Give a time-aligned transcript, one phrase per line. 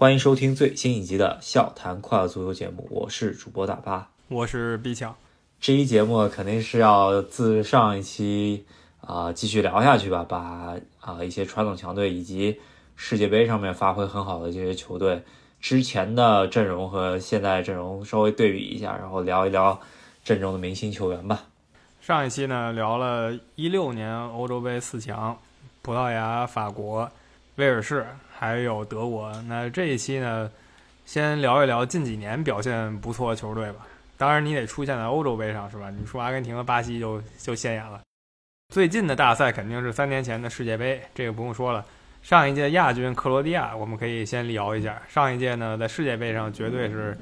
[0.00, 5.14] 欢迎收听最新一集的《笑谈快乐足球》节目，我是主播大巴，我是毕强。
[5.60, 8.64] 这一节目肯定是要自上一期
[9.02, 12.58] 啊继续聊下去吧，把啊一些传统强队以及
[12.96, 15.22] 世界杯上面发挥很好的这些球队
[15.60, 19.78] 之前的阵容和现在阵容稍微对比一下，然后聊一聊
[20.24, 21.42] 阵中的明星球员吧。
[22.00, 25.36] 上一期呢聊了一六年欧洲杯四强，
[25.82, 27.06] 葡萄牙、法国、
[27.56, 28.06] 威尔士
[28.40, 29.30] 还有德国。
[29.42, 30.50] 那这一期呢，
[31.04, 33.86] 先聊一聊近几年表现不错的球队吧。
[34.16, 35.90] 当然，你得出现在欧洲杯上是吧？
[35.90, 38.00] 你说阿根廷和巴西就就现眼了。
[38.72, 41.84] 最近的大赛肯定是三年前的世界杯，这个不用说了。
[42.22, 45.02] 上一届亚军克罗地亚，我们可以先聊一下。
[45.06, 47.14] 上一届呢，在世界杯上绝对是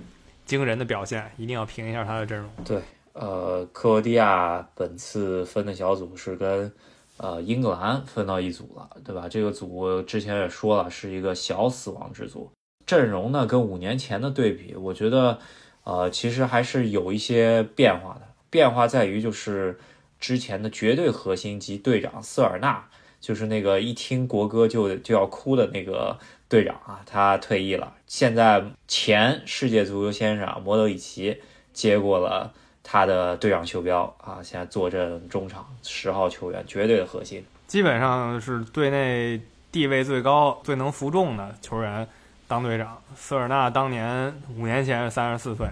[0.47, 2.49] 惊人的表现，一定要评一下他的阵容。
[2.65, 2.81] 对。
[3.15, 6.73] 呃，克罗地亚本次分的小组是跟
[7.19, 9.29] 呃英格兰分到一组了，对吧？
[9.29, 12.51] 这个组之前也说了，是一个小死亡之组。
[12.87, 15.39] 阵容呢，跟五年前的对比，我觉得
[15.85, 18.23] 呃其实还是有一些变化的。
[18.51, 19.79] 变化在于就是
[20.19, 22.89] 之前的绝对核心及队长瑟尔纳，
[23.21, 27.95] 就是那个一听国歌就就要哭的那个队长啊，他退役了。
[28.07, 32.55] 现在前世界足球先生莫德里奇接过了。
[32.91, 39.39] 他的队长袖标啊，现在坐镇中场十号球员，绝对的核心，基本上是队内
[39.71, 42.09] 地位最高、最能服众的球员
[42.47, 42.99] 当队长。
[43.15, 45.69] 瑟尔纳当年五年前是三十四岁，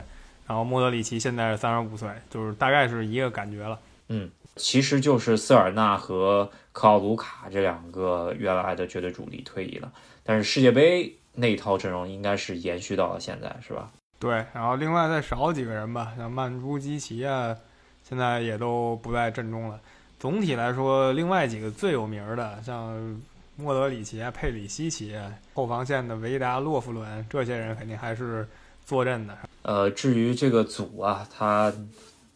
[0.47, 3.78] 然后莫德里奇现在是三十五岁，就是大概是一个感觉了。
[4.09, 9.91] 嗯，其实就是瑟尔纳和克奥卢卡这两个原来的绝对主力退役了，
[10.22, 13.91] 但是世界杯那套阵容应该是延续到了现在，是吧？
[14.19, 17.55] 对，然后另外再少几个人吧，像曼朱基奇啊，
[18.03, 19.78] 现在也都不在阵中了。
[20.19, 23.20] 总体来说，另外几个最有名的，像
[23.56, 25.14] 莫德里奇啊、佩里西奇，
[25.53, 28.48] 后防线的维达、洛夫伦，这些人肯定还是
[28.87, 29.37] 坐镇的。
[29.62, 31.70] 呃，至于这个组啊，他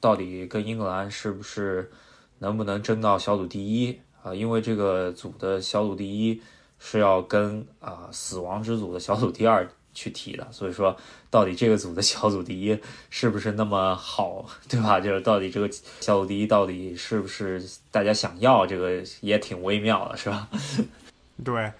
[0.00, 1.90] 到底跟英格兰是不是
[2.40, 4.34] 能不能争到小组第一啊？
[4.34, 6.42] 因为这个组的小组第一
[6.78, 9.66] 是要跟啊死亡之组的小组第二。
[10.00, 10.96] 去踢的，所以说
[11.28, 12.80] 到底这个组的小组第一
[13.10, 14.98] 是不是那么好，对吧？
[14.98, 15.68] 就是到底这个
[16.00, 20.48] 小组第一到底是不是大家想要，这个也挺微妙的，是吧？
[21.44, 21.70] 对，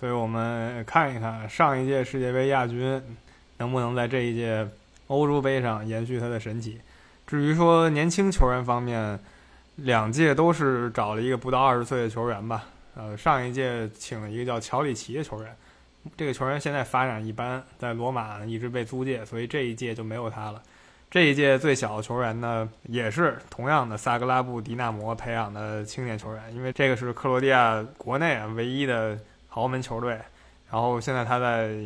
[0.00, 3.02] 所以我们看一看上一届世界杯亚军
[3.58, 4.66] 能不能在这一届
[5.08, 6.80] 欧洲杯上延续他的神奇。
[7.26, 9.20] 至于说年轻球员方面，
[9.76, 12.64] 两届都是找了一个不到二十岁的球员吧。
[12.94, 15.54] 呃，上一届请了一个叫乔里奇的球员。
[16.16, 20.62] 这个球员现在发展一般，在罗马一直被租借，所以这一届就没有他了。
[21.08, 29.18] 这一届最小的球员呢，也是同样的萨格拉布迪纳摩培养的青年球员，因为这个是克罗地亚国内唯一的
[29.48, 30.18] 豪门球队。
[30.70, 31.78] 然后现在他在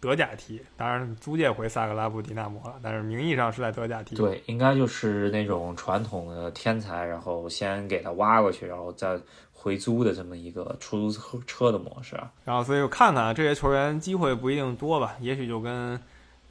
[0.00, 4.16] 德甲踢，当然租借回萨格拉布迪纳摩了，但是名义上是在德甲踢。
[4.16, 9.18] 对，应该就是那种传统的天才，然后先给他挖过去，然后再。
[9.66, 16.00] 回租的这么一个出租车车的模式，然后所以我看看这些球员机会不一定多吧，也许就跟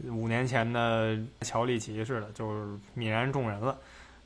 [0.03, 3.77] 五年前的乔里奇似的，就是泯然众人了。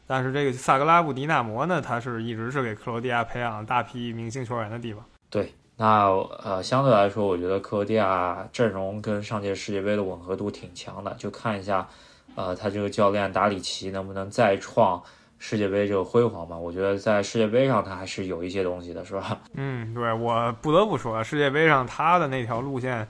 [0.08, 5.06] 但是这个萨格拉布迪纳摩呢，他是一直是给克罗地亚培养大批明星球员的地方。
[5.30, 6.08] 对，那
[6.44, 11.88] 呃相对来说，我觉得克罗地亚阵容跟上届世界杯的吻合度挺强的，就看一下
[12.34, 15.00] 呃他这个教练达里奇能不能再创。
[15.42, 19.40] 世界杯这个辉煌吧，我觉得在世界杯上他还是有一些东西的，是吧？
[19.56, 23.08] 嗯，对我不得不说，世界杯上他的那条路线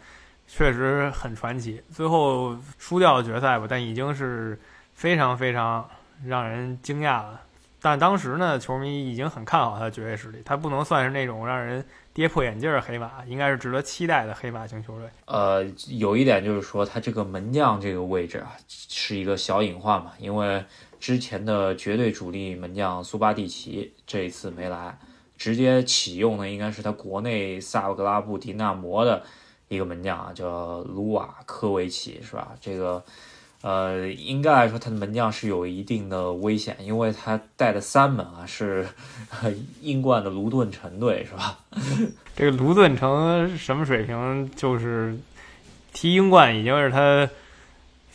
[0.47, 1.81] 确实很传奇。
[1.91, 4.57] 最后输掉了决赛吧，但已经是
[4.93, 5.89] 非常非常
[6.23, 7.41] 让人惊讶了。
[7.81, 15.09] 但当时呢，球迷已经很看好他的绝对实力，他不能算是那种让人跌破眼镜的黑马，应该是值得期待的黑马型球队。
[15.25, 20.63] 呃，有一点就是说，他这个门将这个位置啊，是一个小隐患嘛，因为。
[20.99, 24.99] 之前的绝对主力门将苏巴蒂奇这一次没来，
[25.37, 29.23] 直接启用的应该是他国内萨格拉布迪纳摩的
[29.69, 32.51] 一个门将啊，叫卢瓦科维奇，是吧？
[32.59, 33.01] 这个，
[33.61, 38.85] 呃，应该来说他的门将是有一定的危险，因为他带的三门啊是
[39.81, 41.59] 英冠的卢顿城队，是吧？
[42.35, 44.51] 这个卢顿城什么水平？
[44.55, 45.17] 就是
[45.93, 47.29] 踢英冠已经是他。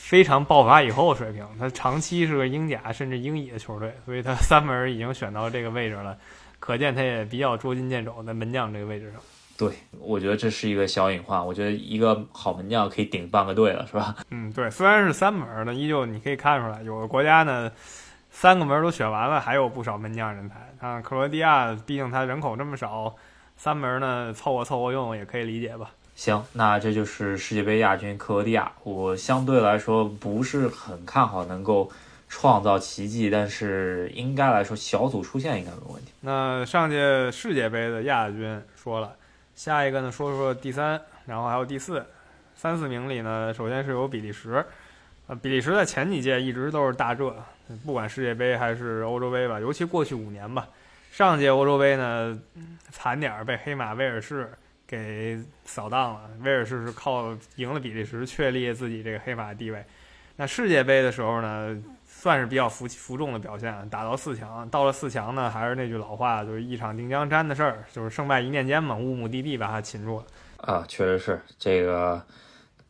[0.06, 6.14] 非常爆发以后的水平，他长期是个英甲甚至英乙的球队，所以他 三门已经选到这个位置了，
[6.60, 9.20] 可见他也比较捉襟见肘在门将这个位置上。
[9.56, 11.44] 对，我觉得这是一个小隐患。
[11.44, 14.14] 我觉得一个好门将可以顶半个队了，是吧？
[14.28, 17.72] 嗯，对，虽然是三门，呢依旧你可以看出来，有的国家呢
[18.30, 20.86] 三个门都选完了，还有不少门将人才。
[20.86, 23.14] 啊克罗地亚，毕竟他人口这么少，
[23.56, 25.88] 三门呢凑合凑合用也可以理解吧。
[26.14, 28.70] 行，那这就是世界杯亚军克罗地亚。
[28.84, 31.90] 我相对来说不是很看好能够
[32.28, 36.12] 创造奇迹，但是应该来说小组出线应该没问题。
[36.20, 39.16] 那上届世界杯的亚军说了，
[39.54, 42.04] 下一个呢说说第三，然后还有第四，
[42.54, 44.64] 三四名里呢，首先是有比利时。
[45.26, 47.34] 呃，比利时在前几届一直都是大热，
[47.84, 50.68] 不管世界杯还是欧洲杯吧，尤其过去五年吧。
[51.10, 52.38] 上届欧洲杯呢，
[52.90, 54.52] 惨点儿被黑马威尔士
[54.86, 59.84] 给扫荡了，威尔士是靠赢了比利时确立自己这个黑马地位。
[60.36, 61.76] 那世界杯的时候呢，
[62.06, 64.68] 算是比较服服众的表现，打到四强。
[64.68, 70.26] 到了四强呢，还是那句老话，就是一场定江山的事儿，就是胜败一念间嘛，乌姆蒂蒂把他擒住了。
[70.58, 72.22] 啊，确实是这个。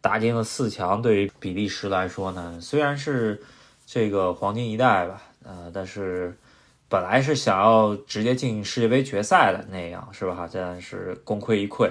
[0.01, 3.43] 打进了四强，对于比利时来说呢，虽然是
[3.87, 6.37] 这个黄金一代吧，呃，但是
[6.95, 10.47] 本来是想要直接进世界杯决赛的那样，是吧？
[10.47, 11.91] 真是功亏一篑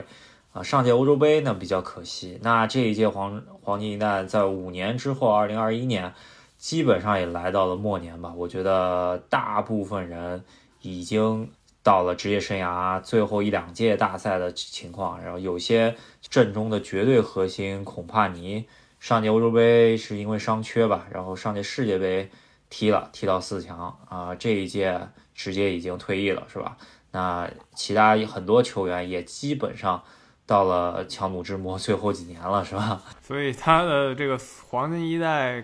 [0.54, 0.64] 啊！
[0.64, 6.14] 上届欧洲杯呢比较可惜，那这一届黄黄金一代在五年之后，二零二一年
[6.58, 8.34] 基本上也来到了末年吧。
[8.34, 10.46] 我觉得大部分人
[10.82, 11.50] 已经。
[11.86, 15.94] 到了职业生涯最后一两届大赛的情况，然后有些
[16.30, 18.64] 阵中的绝对核心孔帕尼，
[19.02, 22.32] 上届欧洲杯是因为伤缺吧，然后上届世界杯
[22.74, 25.00] 踢了，踢到四强啊，这一届
[25.36, 26.76] 直接已经退役了，是吧？
[27.12, 30.04] 那其他很多球员也基本上
[30.48, 33.00] 到了强弩之末 最后几年了，是吧？
[33.22, 34.40] 所以他的这个
[34.70, 35.64] 黄金一代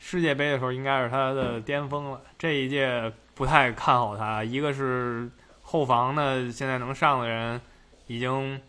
[0.00, 5.30] 世界杯的时候应该是他的巅峰了，这一届不太看好他，一个是。
[5.62, 7.60] 后防呢，现在能上的人
[8.08, 8.60] 已经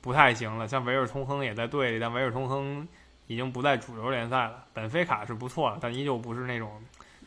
[0.00, 0.68] 不太行了。
[0.68, 2.86] 像维尔通亨也在队里，但维尔通亨
[3.26, 4.64] 已经不在主流联赛了。
[4.72, 6.70] 本菲卡是不错了，但依旧不是那种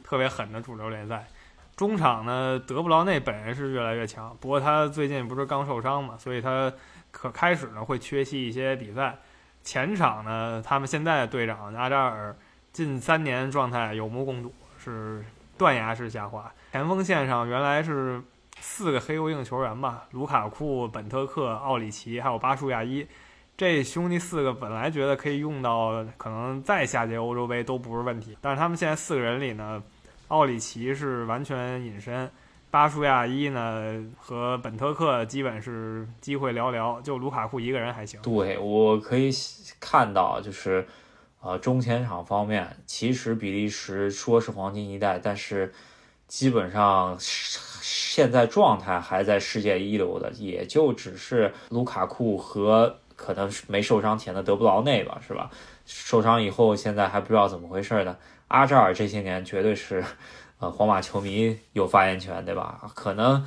[0.09, 1.27] 特别狠的主流联赛。
[1.75, 6.73] 中场呢，德布劳内本人是越来越强，不过他最近不是刚受伤嘛，所以他
[7.11, 9.15] 可开始呢会缺席一些比赛。
[9.63, 12.35] 前场呢，他们现在的队长阿扎尔
[12.73, 14.51] 近三年状态有目共睹，
[14.83, 15.23] 是
[15.57, 16.51] 断崖式下滑。
[16.71, 18.19] 前锋线上原来是。
[18.61, 23.07] 四个黑油硬球员吧，卢卡库、本特克、奥里奇，还有巴舒亚伊，
[23.55, 28.37] 这兄弟四个本来觉得可以用到，可能再下届欧洲杯都不是问题。
[28.41, 29.81] 但是他们现在四个人里呢，
[30.29, 32.29] 奥里奇是完全隐身，
[32.71, 38.21] 巴舒亚伊呢和本特克基本是机会寥寥，就卢卡库一个人还行。
[38.21, 39.29] 对我可以
[39.79, 40.87] 看到，就是
[41.41, 45.73] 呃中前场方面，其实比利时说是黄金一代，但是
[46.27, 47.17] 基本上。
[47.81, 55.49] 现在状态还在世界一流的，也就只是卢卡库和可能是没受伤前的德布劳内吧，是吧？
[55.85, 58.17] 受伤以后，现在还不知道怎么回事呢。
[58.49, 60.03] 阿扎尔这些年绝对是，
[60.59, 62.81] 呃，皇马球迷有发言权，对吧？
[62.93, 63.43] 可能，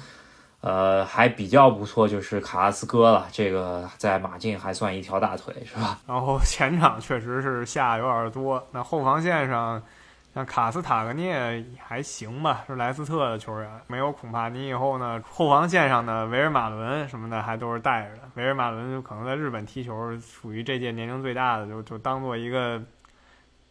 [0.63, 5.99] 呃，还比较不错，就是卡拉斯哥了，这个在马竞还算一条大腿，是吧？
[6.09, 9.83] 然后前场确实是下有点多，那后防线上。
[10.35, 18.23] 像卡斯塔格涅还行吧，是莱斯特的球员，没有孔帕尼以后呢，后防线上的维尔马伦什么的还都是带着的。
[18.37, 22.83] 维尔马伦就可能在日本踢球，属于这届年龄最大的，就就当做一个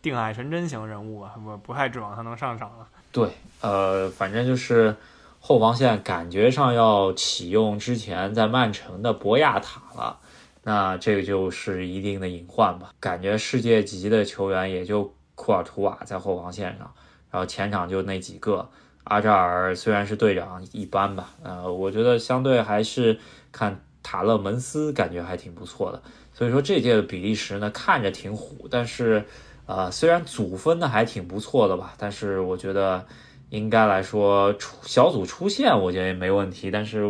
[0.01, 2.87] 定海神针型人物吧，我不太指望他能上场了。
[3.11, 3.29] 对，
[3.61, 4.95] 呃，反正就是
[5.39, 10.19] 后防线感觉上要启用之前在曼城的博亚塔了，
[10.63, 12.91] 那这个就是一定的隐患吧。
[12.99, 15.13] 感觉世界级的球员也就。
[15.33, 16.93] 库尔图瓦在后防线上，
[17.31, 18.69] 然后前场就那几个。
[19.05, 21.31] 阿扎尔虽然是队长，一般吧。
[21.41, 23.17] 呃，我觉得相对还是
[23.51, 26.03] 看塔勒门斯，感觉还挺不错的。
[26.31, 29.25] 所以说这届的比利时呢，看着挺虎，但是
[29.73, 33.05] 呃，虽然组分的还挺不错的吧，但是我觉得
[33.49, 36.69] 应该来说出小组出线，我觉得也没问题。
[36.69, 37.05] 但是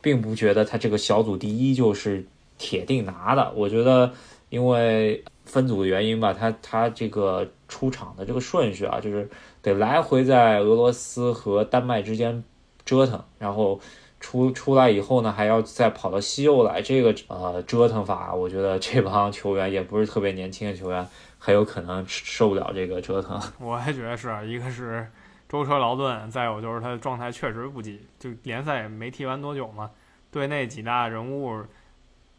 [0.00, 2.24] 并不觉得他这个小组第一就是
[2.58, 3.52] 铁定拿的。
[3.54, 4.12] 我觉得
[4.50, 7.48] 因为分组的原因吧，他他这个。
[7.72, 9.26] 出场的这个顺序啊，就是
[9.62, 12.44] 得来回在俄罗斯和丹麦之间
[12.84, 13.80] 折腾，然后
[14.20, 21.08] 出出来以后呢，还要再跑到西欧来，这个呃折腾法，我觉得这帮球员也不是特别年轻的球员，
[21.44, 23.40] 很有可能受不了这个折腾。
[23.58, 25.10] 我还觉得是一个是
[25.48, 29.90] 舟车劳顿，再有就是他的状态确实不济，就联赛也没踢完多久嘛，
[30.30, 31.64] 对那几大人物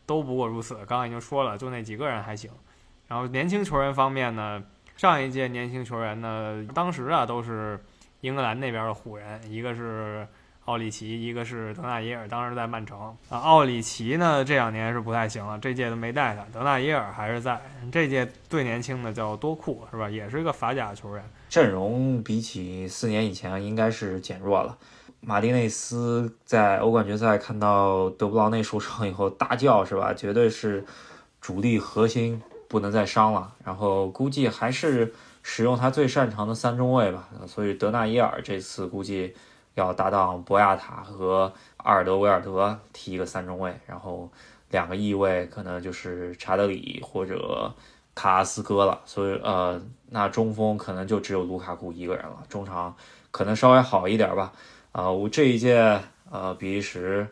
[0.05, 0.75] 都不过如此。
[0.85, 2.49] 刚刚已经说了，就那几个人还行，
[3.09, 4.63] 然后年轻球员方面呢。
[4.95, 7.83] 上一届年轻球员呢，当时啊都是
[8.21, 10.25] 英格兰那边的虎人，一个是
[10.65, 12.97] 奥里奇，一个是德纳耶尔，当时在曼城
[13.29, 13.37] 啊。
[13.37, 16.45] 奥里奇呢这两年是不太行了，这届都没带他。
[16.53, 20.09] 德纳耶尔还是在，这届最年轻的叫多库是吧？
[20.09, 24.77] 也是一个法甲球员，阵容比起四年以前应该是减弱了。
[25.19, 30.13] 马丁内斯在欧冠决赛看到德布劳内受伤以后大叫是吧？
[30.13, 30.85] 绝对是。
[31.41, 37.27] 主力核心不能再伤了，然后估计还是使用他最擅长的三中卫吧。
[37.45, 39.35] 所以德纳伊尔这次估计
[39.75, 44.29] 要搭档博亚塔和阿尔德维尔德踢一个三中卫，然后
[44.69, 47.73] 两个翼位可能就是查德里或者
[48.15, 49.01] 卡拉斯哥了。
[49.05, 52.95] 所以呃，那中锋可能就只有卢卡库一个人了，中场
[53.31, 54.53] 可能稍微好一点吧。
[54.91, 55.99] 啊，我这一届
[56.29, 57.27] 呃比利时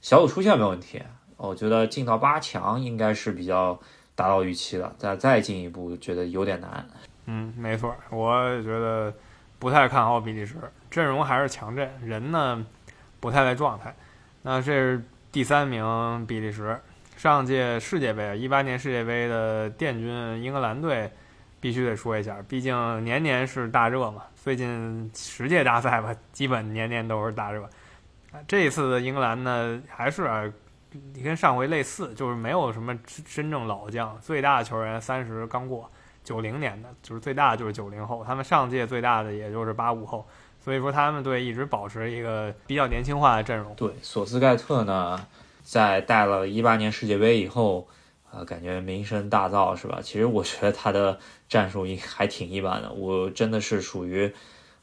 [0.00, 1.02] 小组出线没问题。
[1.36, 3.78] 我觉得进到八强应该是比较
[4.14, 6.86] 达到预期的，再再进一步觉得有点难。
[7.26, 9.12] 嗯，没错，我觉得
[9.58, 10.54] 不太看好比利时
[10.94, 12.64] 阵容还是强阵，人呢
[13.18, 13.92] 不太在状态。
[14.42, 16.80] 那这是第三名比利时，
[17.16, 21.10] 上届世界杯一八年世界杯的殿军英格兰队
[21.58, 24.22] 必须得说一下，毕竟年年是大热嘛。
[24.36, 27.68] 最近十届大赛吧，基本年年都是大热。
[28.46, 30.44] 这次的英格兰呢，还是啊。
[31.24, 32.96] 跟上回类似，就是没有什么
[33.26, 35.90] 真正老将，最大的球员三十刚过，
[36.22, 40.24] 九零年的，就是最大的就是九零后，他们上届最大的也就是八五后，
[40.64, 43.74] 所以说他们队一直保持一个比较年轻化的阵容。
[43.74, 45.26] 对，索斯盖特呢，
[45.62, 47.86] 在带了一八年世界杯以后，
[48.32, 50.00] 呃，感觉名声大噪，是吧？
[50.02, 51.18] 其实我觉得他的
[51.48, 54.32] 战术应还挺一般的，我真的是属于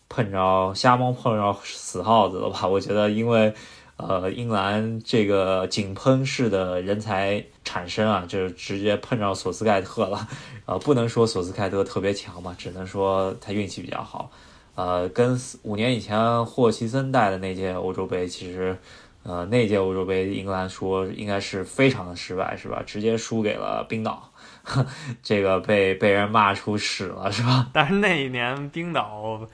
[0.08, 2.68] 碰着瞎猫碰着死耗子了吧？
[2.68, 3.54] 我觉得因为。
[3.98, 10.28] 呃，英格兰这个井喷式的人才产生啊，就是直接碰着索斯盖特了。
[10.66, 14.32] 呃，不能说索斯盖特特别强嘛，只能说他运气比较好。
[14.76, 18.78] 呃，跟五年以前霍奇森带的那届欧洲杯，其实，
[19.24, 22.82] 呃，那届欧洲杯英格兰说应该是非常的失败，是吧？
[22.86, 24.32] 直接输给了冰岛，
[25.22, 27.70] 这个被被人骂出屎了，是吧？
[27.74, 29.48] 但是那一年冰岛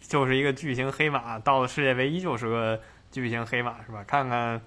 [0.00, 2.80] 就是一个巨型黑马，到了世界杯依旧是个。
[3.10, 4.04] 巨型黑马是吧？
[4.06, 4.60] 看看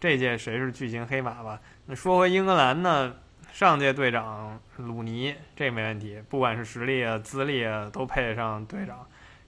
[0.00, 1.60] 这届谁是巨型黑马吧。
[1.86, 3.14] 那说回英格兰呢？
[3.52, 9.06] 上届队长鲁尼这没问题，不管是实力啊、资历啊，都配得上队长。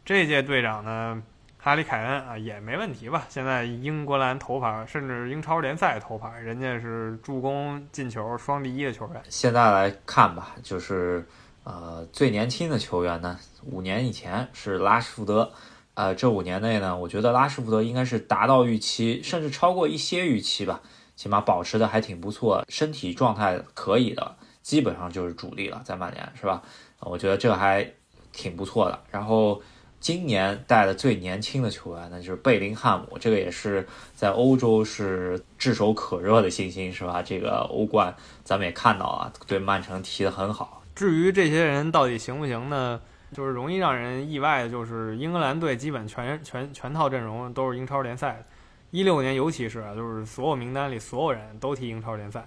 [0.09, 1.23] 这届队长呢，
[1.59, 3.27] 哈里凯恩啊也没问题吧？
[3.29, 9.23] 现在英格兰头牌，甚至英超联赛头牌，人家是助攻、进球双第一的球员。
[9.29, 11.29] 现在来看吧，就是
[11.65, 15.53] 呃最年轻的球员呢，五年以前是拉什福德。
[15.93, 20.81] 呃，这五年内呢，我觉得拉什福德应该是达到预期，甚至超过一些预期吧，
[21.17, 26.63] 起码保持的还挺不错，身体状态可以的，基本上就是主力了，在曼联是吧？
[27.01, 27.87] 我觉得这还
[28.33, 28.99] 挺不错的。
[29.11, 29.61] 然后
[30.01, 37.21] 今年带的最年轻的球员那，就是贝林汉姆，这个也是在欧洲是炙手可热的新星是吧？
[37.21, 38.15] 这个欧冠
[38.45, 40.83] 咱们也看到啊，对曼城踢得很好。
[40.95, 43.01] 至于这些人到底行不行呢？
[43.33, 48.43] 就是容易让人意外的，就是英格兰队基本全全全套阵容都是英超联赛，
[48.91, 52.47] 一六年尤其是啊，就是所有名单里所有人都踢英超联赛。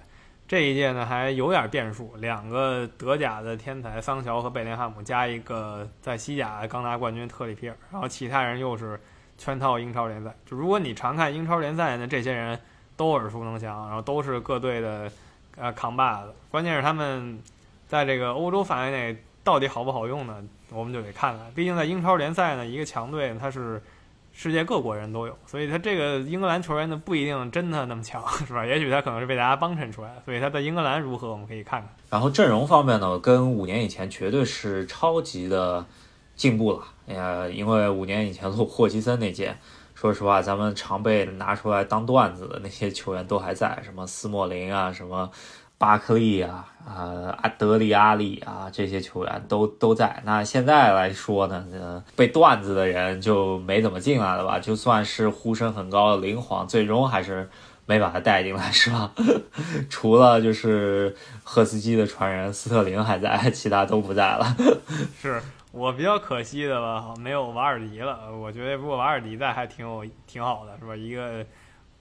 [0.51, 8.99] 这一届呢还有点变数，两个德甲的天才桑乔和贝林汉姆，加一个在西甲刚拿冠军特里皮尔，然后其他人又是
[9.37, 10.35] 圈套英超联赛。
[10.45, 12.59] 就如果你常看英超联赛呢，这些人
[12.97, 15.09] 都耳熟能详，然后都是各队的
[15.55, 16.33] 呃扛把子。
[16.49, 17.41] 关键是他们
[17.87, 20.43] 在这个欧洲范围内到底好不好用呢？
[20.69, 23.81] 我们就得看看，毕竟在英超联赛呢，一个强队它是
[24.33, 28.65] 世界各国人都有，所以他这个英格兰球员呢不一定真的那么强，是吧？
[28.65, 31.89] 也许他可能是被大家帮衬出来的，所以他在英格兰如何，我们可以看看。
[32.09, 35.85] 然后阵容方面呢，跟五年以前绝对是超级的
[36.35, 36.83] 进步了。
[37.07, 39.55] 哎呀，因为五年以前霍霍奇森那届，
[39.93, 45.29] 说实话，咱们常被拿出来当段子的那些球员都还在，什么斯莫林啊，什么。
[45.81, 50.21] 巴克利啊，啊，阿德里阿里啊，这些球员都都在。
[50.23, 54.59] 那现在来说呢，呃，被段子的人就没怎么进来了吧？
[54.59, 57.49] 就算是呼声很高的林皇，最终还是
[57.87, 59.11] 没把他带进来，是吧？
[59.89, 64.55] 除了就是赫斯基的传人斯特林还在，其他都不在了。
[65.19, 67.11] 是我比较可惜的吧？
[67.19, 68.31] 没有瓦尔迪了。
[68.31, 70.95] 我觉得如果瓦尔迪在，还挺有挺好的，是吧？
[70.95, 71.43] 一个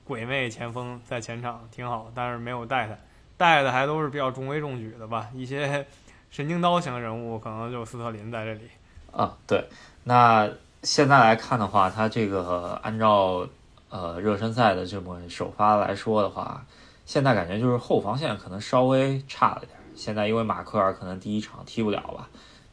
[0.04, 2.94] 鬼魅前锋在前场挺好，但是没有带他。
[3.40, 5.86] 带的还都是比较中规中矩的吧，一些
[6.30, 8.68] 神经刀型人物可能就斯特林在这里。
[9.10, 9.66] 啊，对，
[10.04, 10.46] 那
[10.82, 13.48] 现在来看的话，他这个按照
[13.88, 16.62] 呃热身赛的这么首发来说的话，
[17.06, 19.70] 现在感觉就是后防线可能稍微差了点。
[19.96, 22.28] 现在因为马克尔可能第一场踢不了吧，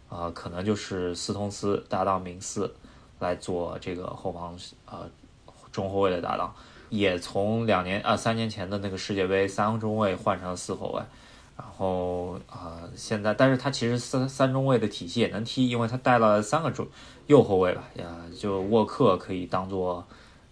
[0.09, 2.75] 啊，可能就是斯通斯搭档明斯
[3.19, 4.53] 来做这个后防
[4.85, 5.09] 呃
[5.71, 6.53] 中后卫的搭档。
[6.89, 11.01] 也从两年啊三年前的那个世界杯三中卫换成了四后卫，
[11.57, 16.87] 然后啊现在，但是他其实三三中卫的体系也能踢，因为他带了三个中
[17.27, 18.05] 右后卫吧，呀，
[18.37, 20.05] 就沃克可以当做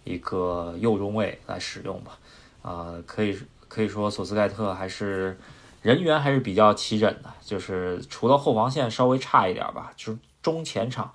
[0.04, 2.18] 一个右中卫来使用吧，
[2.62, 3.38] 啊，可以
[3.68, 5.38] 可以说索斯盖特还是
[5.82, 11.12] 人员还是比较齐整的，就是除了后防线稍微差一点吧，就是中前场，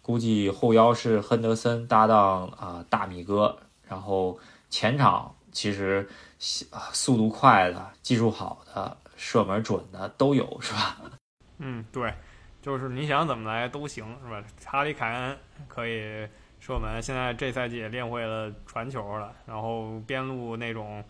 [0.00, 3.56] 估计后腰是亨德森搭档啊大米哥，
[3.88, 4.38] 然后
[4.72, 6.08] 前场其实
[6.70, 10.96] 啊速度快的、技术好的、射门准的都有，是吧？
[11.58, 12.12] 嗯，对，
[12.60, 14.42] 就是你想怎么来都行，是吧？
[14.64, 15.38] 哈里凯恩
[15.68, 16.26] 可以
[16.58, 21.04] 射门，现在这赛季也练会了传球了，然后边路那种。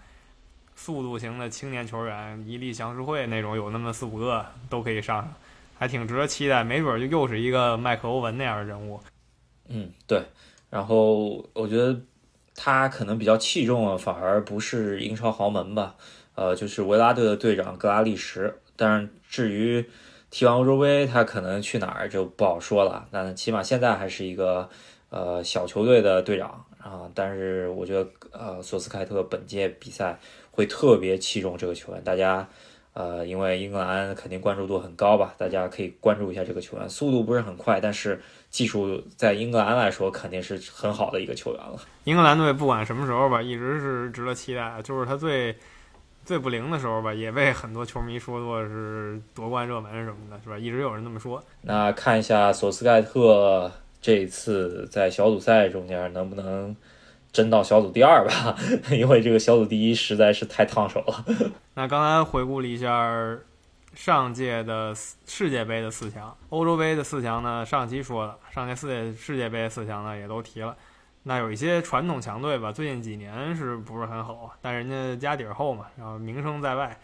[0.74, 5.34] 速度型的青年球员，一力祥世会那种有那么四五个都可以上上，
[5.78, 6.64] 还挺值得期待。
[6.64, 8.98] 没准就又是一个麦克欧文那样的人物。
[9.68, 10.24] 嗯，对。
[10.70, 12.00] 然后我觉得
[12.54, 15.96] 他可能比较器重的反而不是英超豪门吧，
[16.34, 18.54] 呃，就是维拉队的队长格拉利什。
[18.76, 19.84] 但是至于
[20.30, 23.06] 踢完欧洲杯他可能去哪儿就不好说了。
[23.10, 24.68] 但起码现在还是一个
[25.10, 27.10] 呃小球队的队长啊。
[27.14, 30.18] 但是我觉得呃索斯凯特本届比赛。
[30.54, 32.46] 会特别器重这个球员，大家，
[32.92, 36.86] 呃，因为英格兰肯定关注度很高吧，大家可以关注一下这个球员。
[36.86, 38.20] 速度不是很快，但是
[38.52, 41.76] 技术在英格兰来说肯定是很好的一个球员了。
[42.04, 44.80] 英格兰队不管什么时候吧，一直是值得期待。
[44.82, 45.56] 就是他最
[46.24, 50.56] 最不灵的时候吧，也被很多球迷说作是夺冠热门什么的，是吧？
[50.56, 51.42] 一直有人这么说。
[51.62, 56.76] 那看一下索斯盖特这一次在小组赛中间能不能。
[57.32, 58.54] 争到小组第二吧，
[58.92, 61.24] 因为这个小组第一实在是太烫手了。
[61.72, 63.10] 那刚才回顾了一下
[63.94, 64.94] 上届的
[65.26, 70.76] 世界杯的四强，欧洲杯的四强呢，上期说了，上届世界世界杯四强呢也都提了。
[71.24, 74.54] 那有一些传统强队吧，最近几年是不是很好？
[74.60, 76.98] 但人家家底儿厚嘛，然后名声在外，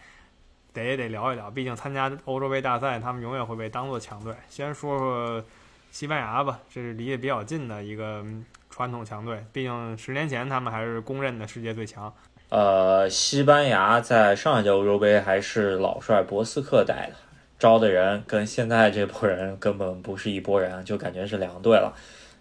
[0.73, 1.49] 得也得聊一聊。
[1.49, 4.35] 毕竟参加欧洲杯大赛，他们永远会被当做强队。
[4.47, 5.43] 先说说
[5.91, 8.25] 西班牙吧，这是离得比较近的一个。
[8.71, 12.13] 传统强队，毕竟十年前他们还是公认的世界最强。
[12.49, 17.15] 呃，西班牙在上一届欧洲杯还是老帅博斯克带的，
[17.59, 21.93] 招的人跟现在这波人根本不是一拨人，就感觉是两队了。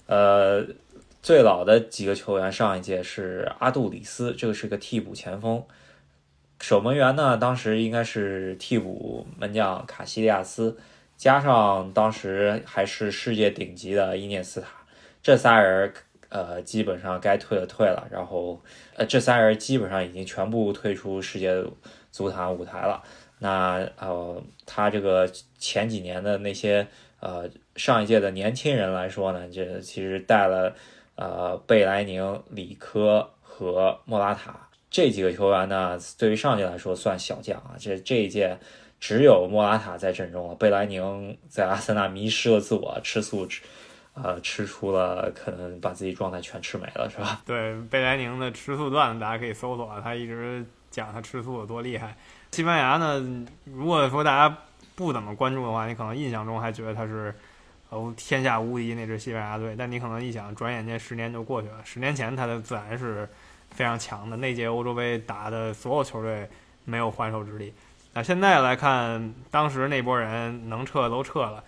[0.07, 0.65] 呃，
[1.23, 5.63] 最老的几个球员上一届是阿杜里斯，这个是个替补前锋。
[6.59, 10.79] 守门员呢，当时应该是替补门将卡西利亚斯，
[11.19, 14.69] 加上当时还是世界顶级的伊涅斯塔，
[15.23, 15.93] 这仨人。
[16.29, 18.61] 呃，基本上该退的退了，然后
[18.97, 21.55] 呃，这三人基本上已经全部退出世界
[22.11, 23.03] 足坛舞台了。
[23.39, 26.87] 那呃，他这个前几年的那些
[27.21, 30.75] 呃上一届的年轻人来说呢，这其实带了
[31.15, 37.77] 呃贝莱宁、里科和莫拉塔这几个球员呢，对于上届来说算小将啊。
[37.79, 38.59] 这这一届
[38.99, 43.63] 只有莫拉塔在阵中了，贝莱宁在阿森纳迷失了自我，吃素吃。
[44.23, 47.41] 呃，吃出了可能把自己状态全吃没了，是吧？
[47.47, 52.17] 对，贝莱宁的吃素段子大家可以搜索，他一直讲他吃素有多厉害。
[52.51, 54.59] 西班牙呢，如果说大家
[54.97, 57.35] 不怎么关注的话，你可能印象中还觉得他是
[57.91, 63.29] 哦天下无敌那支西班牙队，但你可能一想，转眼间十年就过去了，十年前他的自然是
[63.71, 66.49] 非常强的，那届欧洲杯打的所有球队
[66.85, 67.73] 没有还手之力。
[68.15, 71.63] 那现在来看，当时那波人能撤都撤了。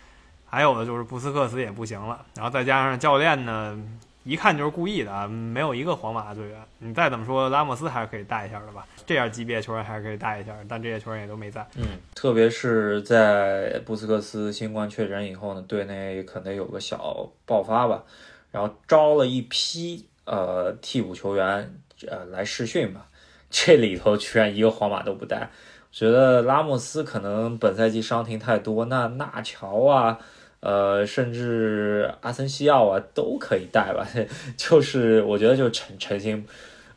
[0.51, 3.81] 还有的就是布斯克斯也不行了，然后再加上教练呢，
[4.25, 6.61] 一看就是故意的，没有一个皇马的队员。
[6.81, 8.85] 你再怎么说，拉莫斯还是可以带一下的吧？
[9.07, 11.65] 这样级别球员还是可以带一下，但这些球员也都没在。
[11.77, 11.85] 嗯，
[12.17, 18.03] 特别是在布斯克斯新冠确诊以后呢，队内可能有个小爆发吧，
[18.51, 21.73] 然后招了一批呃替补球员
[22.09, 23.07] 呃来试训吧，
[23.51, 25.49] 这里头居然一个皇马都不带，
[25.93, 30.19] 觉得拉莫斯可能本赛季伤停太多，那纳乔啊。
[30.61, 34.07] 呃，甚至阿森西奥啊都可以带吧，
[34.59, 36.47] 就是我觉得就诚诚心，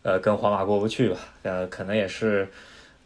[0.01, 2.47] 呃，跟皇马过不去吧，呃，可能也是，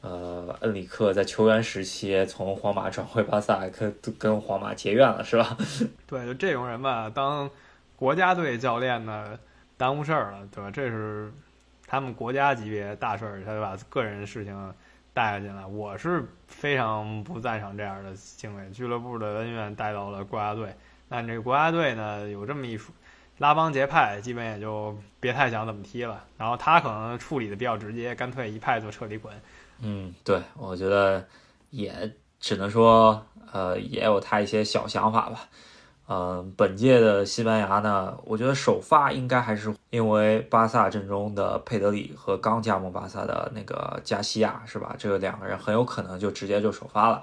[0.02, 5.56] 呃，恩里克在球员时期从皇马转会巴萨，跟跟皇马结怨了，是吧？
[6.08, 7.48] 对，就这种人吧，当
[7.96, 9.38] 国家队教练呢，
[9.78, 10.72] 耽误事儿了，对吧？
[10.72, 11.32] 这是
[11.86, 14.74] 他们国家级别大事儿，他就把个人事情。
[15.18, 18.70] 带进来，我是非常不赞成这样的行为。
[18.70, 20.72] 俱乐部的恩怨带到了国家队，
[21.10, 22.94] 但这个国家队呢有这么一说，
[23.40, 26.24] 拉帮结派，基本也就别太想怎么踢了。
[26.38, 29.34] 然后他可能处理的比较直接，干脆一派就彻底滚。
[29.80, 31.28] 嗯，对，我觉得
[31.72, 35.50] 也只能说，呃，也有他一些小想法吧。
[36.10, 44.96] 嗯，本届的西班牙呢，我觉得首发应该还是因为巴萨阵中的佩德里和刚加盟巴萨的那个加西亚是吧？
[44.98, 47.22] 这两个人很有可能就直接就首发了。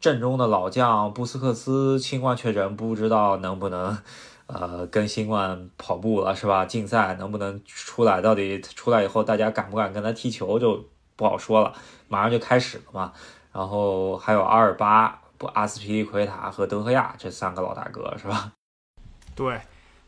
[0.00, 3.98] 阵中的老将布斯克斯新冠确诊，不知道能不能
[4.46, 6.64] 呃跟新冠跑步了是吧？
[6.64, 8.22] 竞赛能不能出来？
[8.22, 10.82] 到底出来以后大家敢不敢跟他踢球就
[11.16, 11.74] 不好说了。
[12.08, 13.12] 马上就开始了嘛。
[13.52, 18.52] 然后还有阿尔巴、阿斯皮利奎塔和德赫亚这三个老大哥是吧？
[19.34, 19.60] 对，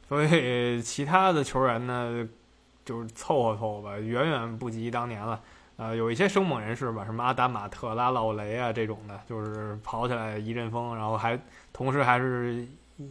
[0.09, 2.29] 所以其他的球员呢，
[2.85, 5.41] 就是凑合凑合吧，远远不及当年了。
[5.77, 11.37] 呃，有一些生猛人士吧，什么阿达马特、拉老雷啊这种的，就是跑起来一阵风，然后还
[11.73, 12.65] 同时还是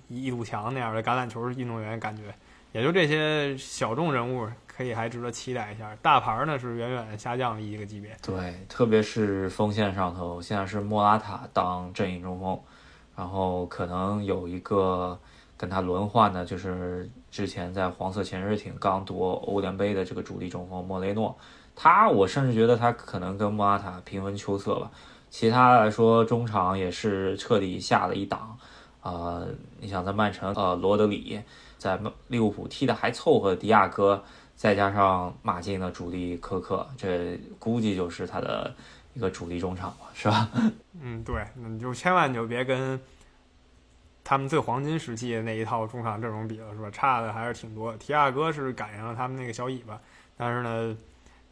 [0.08, 2.34] 一堵墙那样的橄榄球运动员，感觉
[2.72, 5.96] 也就这些小众人物可以还值得期待一下。
[6.02, 8.18] 大牌呢是远远下降了一个级别。
[8.22, 12.60] 对，特别是锋线上头，现在是莫拉塔当阵营中锋，
[13.16, 15.20] 然后可能有一个
[15.56, 21.38] 跟他轮换的，就是之前在黄色潜水艇刚夺欧联杯的这个主力中锋莫雷诺。
[21.76, 24.92] 他，我甚至觉得他可能跟莫拉塔平分秋色吧。
[25.30, 28.56] 其他来说，中场也是彻底下了一档。
[29.02, 29.48] 呃，
[29.80, 31.42] 你想在曼城，呃，罗德里
[31.80, 34.24] 在利物浦踢的还凑合，迪亚哥
[34.56, 38.74] 再加上马竞的主力科克，这估计就是他的
[39.13, 40.50] 一个主力中场了，是吧？
[41.02, 43.00] 嗯，对，你就千万就别跟
[44.24, 46.89] 他们最黄金时期的那一套中场阵容比了，是吧？
[46.92, 47.96] 差的还是挺多。
[47.98, 50.00] 提亚哥是赶上了他们那个小尾巴，
[50.38, 50.98] 但是呢。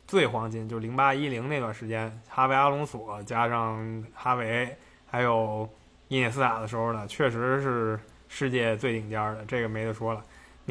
[0.08, 4.76] 最黄金就零八一零那段时间，哈维阿隆索加上哈维
[5.10, 5.70] 还有
[6.10, 10.22] 伊涅斯塔的时候呢，确实是世界最顶尖的，这个没得说了。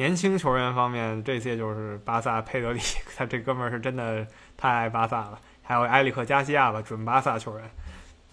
[0.01, 2.79] 年轻球员方面，这些就是巴萨佩德里，
[3.15, 4.25] 他这哥们儿是真的
[4.57, 5.39] 太爱巴萨了。
[5.61, 7.69] 还有埃里克加西亚吧，准巴萨球员。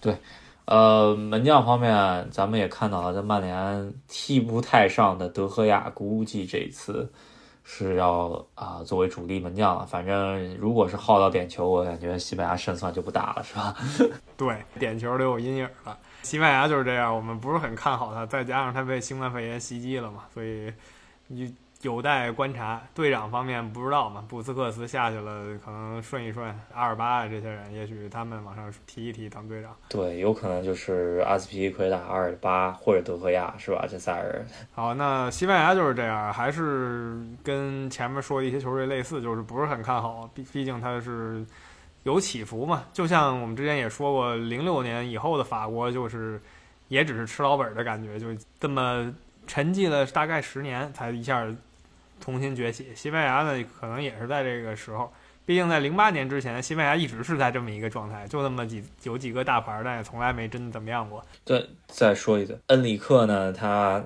[0.01, 0.17] 对，
[0.65, 7.13] 呃，门将方面，咱们也看到了，在曼联替补太上的德赫亚，估计这一次。
[7.71, 9.85] 是要啊，作为主力门将了。
[9.85, 13.77] 反正如果是耗到点球，我感觉西班牙胜算就不大了，是吧？
[14.39, 15.95] 对，点球留有阴影了。
[16.23, 20.73] 西班牙就是这样，我们不是很看好他，再加上他被新冠肺炎袭击了嘛，所以
[21.29, 21.55] 你。
[21.83, 24.25] 有待观察，队长方面不知道嘛？
[24.29, 29.71] 布斯克斯下去了，可能顺一顺阿尔巴啊这些人，也许他们往上提一提当队长。
[29.89, 33.87] 对，有可能就是阿斯皮利奎塔、阿尔巴或者德赫亚，是吧？
[33.89, 34.45] 这仨人。
[34.73, 40.29] 好，那西班牙就是这样，还是跟前面说的一些球队类似，就是不是很看好。
[40.35, 41.47] 毕毕竟他是
[42.03, 42.87] 有起伏嘛。
[42.93, 46.43] 就像我们之前也说过，零六年以后的法国就是
[46.89, 48.27] 也只是吃老本的感觉，就
[48.59, 49.15] 这么
[49.49, 51.45] 沉寂了大概十年，才一下。
[52.21, 55.11] 重新崛起，西班牙呢可能也是在这个时候，
[55.47, 61.25] 毕竟在零八年之前，西班牙一直是在这么一个状态，就那么几有几个大牌，但也从来没真的怎么样过。
[61.45, 64.05] 对，再说一次，恩里克呢，他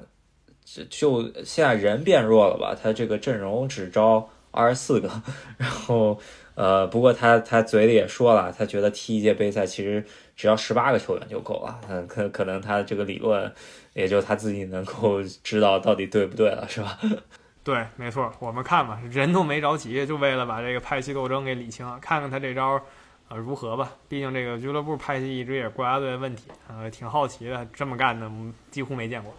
[0.91, 2.77] 就现在人变弱了吧？
[2.81, 5.11] 他这个阵容只招二十四个，
[5.57, 6.21] 然后
[6.55, 10.05] 呃，不过他他嘴里也说了，他觉得踢一届杯赛其实
[10.37, 11.81] 只要十八个球员就够了。
[11.89, 13.51] 嗯，可可能他这个理论
[13.95, 16.99] 也就他自己能够知道到底对不对了，是吧？
[17.65, 22.81] 对，没错，我们看吧，人都没着急，就为了把这个派系斗争给理清，看看他这招，
[23.29, 23.93] 呃，如何吧。
[24.09, 28.29] 毕竟这个俱乐部派系一直也是国家队问题，呃，挺好奇的，这么干的
[28.71, 29.33] 几乎没见过。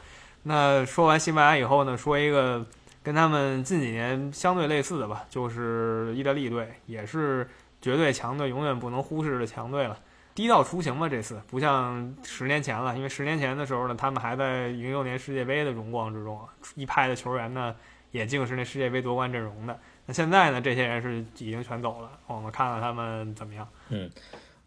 [0.44, 2.66] 那说完西班牙以后呢，说一个
[3.02, 7.46] 跟他们近几年相对类似的吧，就是意大利队，也是
[7.82, 10.00] 绝对强队，永远不能忽视的强队了。
[10.36, 16.40] 低调出行吧，这次不像十年前了，因为十年前的时候呢，他们还在零六年世界杯的荣光之中，
[16.76, 17.76] 一派的球员呢。
[18.14, 19.76] 也竟是那世界杯夺冠阵容的。
[20.06, 20.62] 那现在呢？
[20.62, 22.12] 这些人是已经全走了。
[22.28, 23.68] 我们看看他们怎么样。
[23.90, 24.08] 嗯，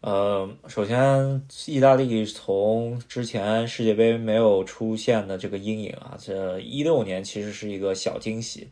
[0.01, 8.67] 呃，首先，意大利从之前世界杯没有出现的这个阴影啊，这一六年其实是一个小惊喜。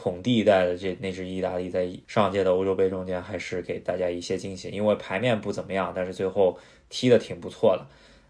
[0.00, 6.56] 孔蒂带的这那支意大利在上届的欧洲杯中间还是给大家一些惊喜，因为牌面不怎么样，但是最后
[6.88, 7.84] 踢的挺不错的。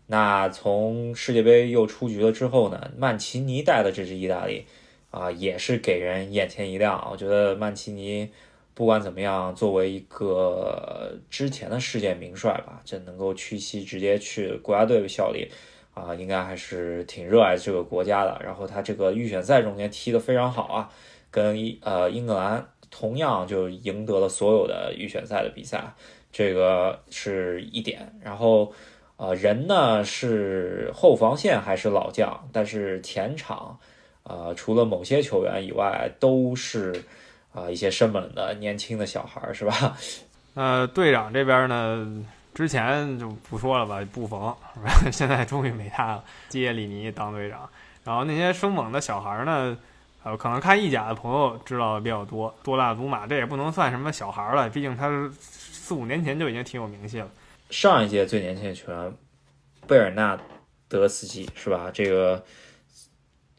[0.07, 2.91] 那从世界杯又出局了之后呢？
[2.97, 4.65] 曼奇尼带的这支意大利。
[5.11, 7.09] 啊，也是给人眼前一亮。
[7.11, 8.29] 我觉得曼奇尼
[8.75, 15.49] 不管怎么样，作为一个之前的世界名帅吧，这能够屈膝直接去国家队效力，
[15.95, 18.39] 啊，应该还是挺热爱这个国家的。
[18.45, 20.93] 然后他这个预选赛中间踢得非常好啊，
[21.31, 25.93] 跟呃英格兰同样就赢得了所有的预选赛的比赛，
[26.33, 28.19] 这个是一点。
[28.23, 28.73] 然后
[29.17, 33.79] 呃，人呢是后防线还是老将，但是前场。
[34.25, 37.03] 啊，除了某些球员以外，都是
[37.51, 39.97] 啊一些生猛的年轻的小孩儿，是吧？
[40.53, 44.55] 呃，队长这边呢，之前就不说了吧，布冯，
[45.11, 47.67] 现在终于没他了，基耶里尼当队长。
[48.05, 49.79] 然后那些生猛的小孩儿呢，
[50.23, 57.29] 呃，可能看意甲的朋友知道的比较多，多纳祖马这也不能算什么小孩了，毕竟他四五年前就已经挺有名气了。
[57.71, 59.13] 上一届最年轻的球员
[59.87, 60.39] 贝尔纳
[60.89, 61.91] 德斯基是吧？
[61.93, 62.45] 这个。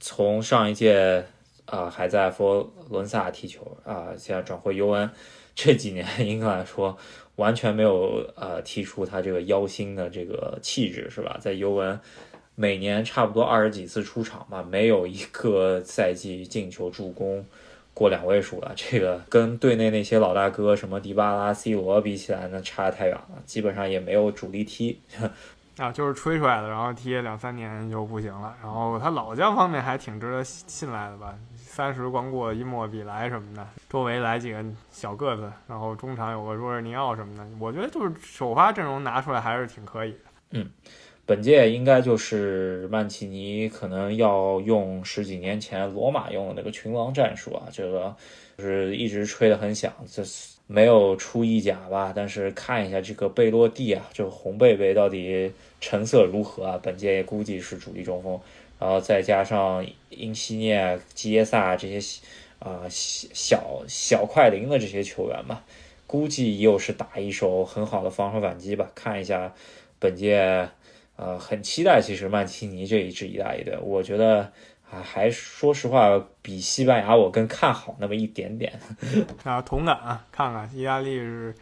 [0.02, 1.26] 从上一届
[1.65, 5.12] 啊还在佛罗伦萨踢球啊，现在转会尤文，
[5.54, 6.98] 这几年 应该来说
[7.36, 11.38] 完全没有呃踢出他这个妖星的这个气质，是吧？
[11.41, 12.00] 在尤文
[12.60, 17.45] 每年差不多二十几次出场吧，没有一个赛季进球助攻
[17.93, 18.74] 过两位数了。
[18.76, 25.00] 这个跟队内那些老大哥什么迪巴拉、C 罗比起来呢，差太远了，基本上也没有主力踢。
[25.80, 28.54] 啊，就是吹出来的，然后踢两三年就不行了。
[28.62, 31.34] 然后他老将方面还挺值得信赖的吧？
[31.56, 40.17] 三十光过伊莫比莱什么的，周围来几个小个子，然后中场有个若尔尼奥什么的，我觉得就是首发阵容拿出来还是挺可以的。
[40.52, 40.69] 嗯，
[41.30, 48.15] 本届应该就是曼奇尼可能要用十几年前罗马用的那个群狼战术啊，这个
[48.58, 50.24] 就是一直吹得很响，这
[50.65, 52.12] 没有出意甲吧？
[52.15, 56.80] 但是看一下这个贝洛蒂啊，这个红贝贝到底成色如何啊？
[56.82, 58.39] 本届估计是主力中锋。
[58.80, 62.22] 然后再加上因西涅、基耶萨这些
[62.58, 65.62] 啊小小快灵的这些球员嘛，
[66.08, 68.89] 估计又是打一手很好的防守反击吧。
[68.96, 69.54] 看一下
[70.00, 70.68] 本届，
[71.19, 74.49] 呃，很期待其实曼奇尼这一支意大利队，我觉得
[74.89, 78.79] 啊，还说实话比西班牙我更看好那么一点点。
[79.43, 81.53] 啊，同感啊，看看意大利是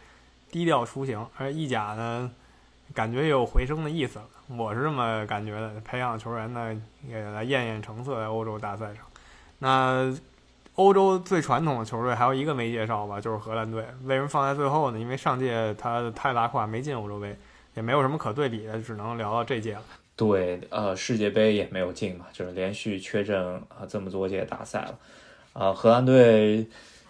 [0.52, 2.30] 低调出行，而意甲呢，
[2.94, 4.20] 感觉有回升的意思。
[4.56, 9.04] 我是这么感觉的，培养球员呢，也来验验成色，在欧洲大赛上。
[9.58, 10.16] 那
[10.76, 13.84] 欧洲最传统的球队还有一个没介绍吧，就是荷兰队。
[14.04, 14.98] 为什么放在最后呢？
[15.00, 17.36] 因为上届他太拉胯，没进欧洲杯，
[17.78, 19.82] 也没有什么可对比的，只能聊到这届了。
[20.16, 24.98] 对，呃，世界杯也没有进嘛，就是连续缺阵啊这么多届大赛了。
[25.52, 26.66] 啊，荷兰队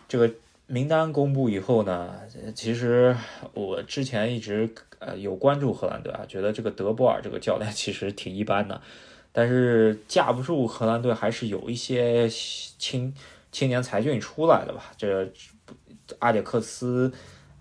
[0.07, 0.31] 这个
[0.67, 2.15] 名单公布以后呢，
[2.55, 3.17] 其实
[3.55, 4.69] 我之前一直。
[5.01, 8.83] 呃，有关注荷兰队啊，觉得这个德波尔这个教练其实挺一般的，
[9.31, 13.15] 但是架不住荷兰队还是有一些青
[13.53, 14.91] 青年才俊出来的吧。
[14.97, 15.33] 这
[16.19, 17.13] 阿贾克斯，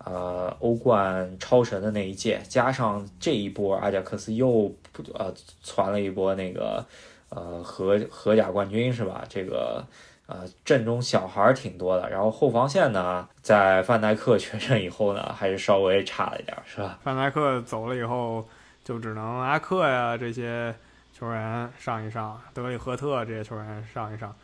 [0.03, 4.71] 呃，欧冠超神的那一届，加上这一波阿贾克斯又
[5.13, 5.33] 呃
[5.63, 6.85] 传了一波那个
[7.29, 9.23] 呃荷荷甲冠军是吧？
[9.27, 9.83] 这个。
[10.29, 16.99] 呃，阵中小孩儿挺多的，然后后防线呢，在范戴克 确诊以后呢，还是稍微差了一点，是吧？
[17.01, 18.45] 范戴克走了以后，
[18.83, 20.75] 就只能阿克呀这些
[21.17, 24.35] 球员上一上，德里赫特这些球员上一上，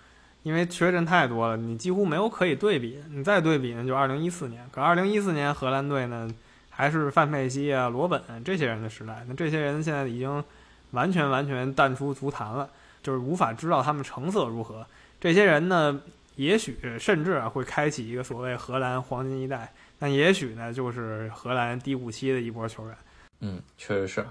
[0.44, 3.02] 因为缺阵太多了，你几乎没有可以对比。
[3.10, 6.30] 你再对比呢，就二零一四年，可二零一四年荷兰队呢，
[6.70, 10.44] 还是范佩西啊、罗本这些人的时代，那这些人现在已经
[10.92, 12.70] 完全完全淡出足坛了，
[13.02, 14.86] 就是无法知道他们成色如何。
[15.20, 16.02] 这些人呢，
[16.36, 22.98] 也许甚至啊会开启一个所谓荷兰黄金一代，但也许呢就是荷兰低谷期的一波球员。
[23.40, 24.26] 嗯，确实是。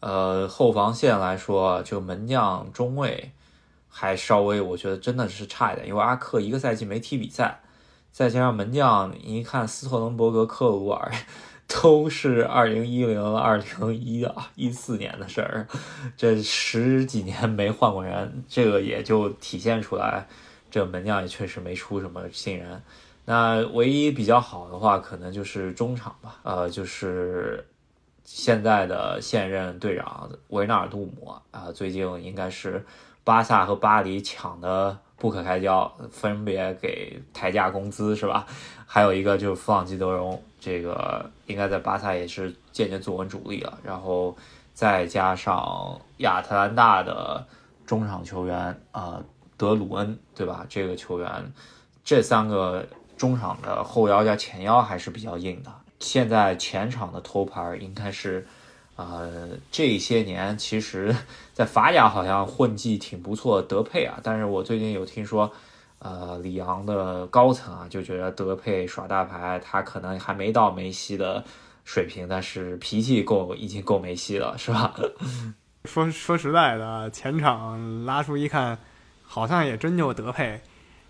[0.00, 3.30] 呃，后防线来说，就门将、中卫
[3.96, 7.60] 还稍微，我觉得真的是差一点，因为阿克一个赛季没踢比赛，
[8.10, 11.12] 再加上门将，你一看斯特伦伯格、克鲁尔
[11.68, 15.68] 都是二零一零、二零一啊一四年的事儿，
[16.16, 20.26] 这十几年没换过人，这个也就体现出来，
[20.72, 22.82] 这门将也确实没出什么新人。
[23.24, 27.64] 那唯一比较好的话，可能就是中场吧，呃，就是
[28.24, 32.84] 现在的现任队长维纳尔杜姆啊，最近应该是
[33.24, 38.46] 巴萨和巴黎抢的不可开交，分别给抬价工资是吧？
[38.86, 40.40] 还有一个就是弗朗基德容。
[40.60, 44.34] 这个应该在巴萨也是渐渐坐稳主力了，然后
[44.72, 47.46] 再加上亚特兰大的
[47.84, 49.22] 中场球员啊，
[49.58, 50.64] 德鲁恩，对吧？
[50.68, 51.52] 这个球员，
[52.02, 55.70] 这三个中场的后腰加前腰还是比较硬的。
[56.00, 58.46] 现在前场的头牌应该是，
[58.96, 61.14] 呃，这些年其实，
[61.52, 64.20] 在法甲好像混迹挺不错，德佩啊。
[64.22, 65.52] 但是我最近有听说。
[66.00, 71.42] 呃，里昂的高层啊，就觉得德佩耍大牌，他可能还没到梅西的
[71.82, 74.94] 水平，但是脾气够，已经够梅西了，是吧？
[75.86, 78.76] 说说实在的，前场拉出一看，
[79.22, 80.60] 好像也真就德佩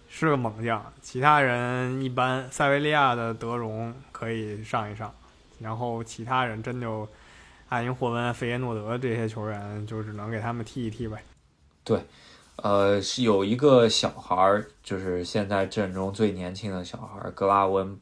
[0.09, 2.47] 是个猛将，其他人一般。
[2.53, 5.13] 塞维利亚的德容可以上一上，
[5.59, 7.09] 然后其他人真就
[7.75, 11.23] 艾因霍温、费耶诺德这些球员，就只能给他们踢一踢呗。
[11.83, 12.01] 对。
[12.57, 17.99] 呃，是有一个小孩儿，就是现在阵中最年轻的小孩儿格拉温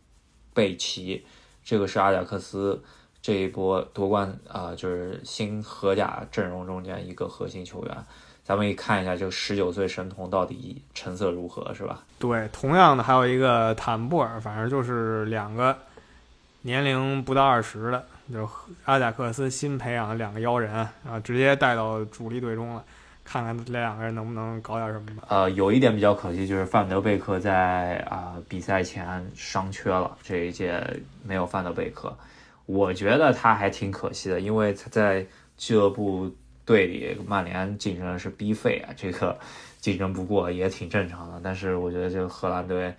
[0.52, 1.24] 贝奇，
[1.64, 2.82] 这个是阿贾克斯
[3.22, 7.96] 这一波夺冠啊，就是新荷甲阵容中间一个核心球员。
[8.44, 12.02] 咱们一看一下，这个十九岁神童到底成色如何，是吧？
[12.18, 15.74] 对，同样的还有一个坦布尔，反正就是两个
[16.60, 18.46] 年龄不到二十的，就
[18.84, 20.92] 阿贾克斯新培养的两个妖人啊，
[21.24, 22.84] 直接带到主力队中了。
[23.24, 25.22] 看看这两个人能不能搞点什么吧。
[25.28, 30.84] 呃，有一点比较可惜，就是范德贝克在啊、比赛前伤缺了，这一届
[31.22, 32.12] 没有范德贝克，
[32.66, 35.24] 我觉得他还挺可惜的，因为他在
[35.56, 36.28] 俱乐部
[36.64, 39.38] 队里，曼联竞争的是逼费啊，这个
[39.80, 41.40] 竞争不过也挺正常的。
[41.44, 42.92] 但是我觉得这个荷兰队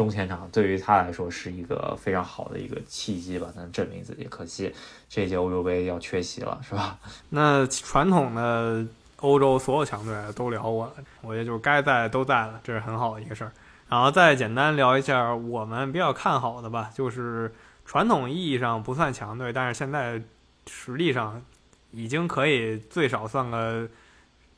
[0.00, 4.24] 中前场对于他来说是一个非常好的一个契机吧，能证明自己。
[4.24, 4.74] 可惜
[5.10, 6.98] 这届欧洲杯要缺席了，是吧？
[7.28, 8.82] 那传统的
[9.18, 13.52] 欧洲所有强队都聊过了，我觉得就是该在都在了，这是很好的一个事儿。
[13.90, 17.52] 然后再简单聊一下我们比较看好的吧，就是
[17.84, 20.22] 传统意义上不算强队，但是现在
[20.66, 21.42] 实力上
[21.90, 23.86] 已经可以最少算个